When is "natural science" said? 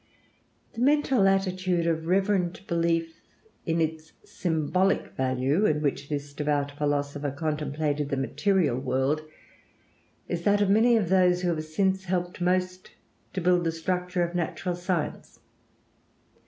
14.33-15.39